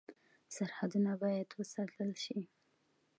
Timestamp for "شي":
2.23-2.37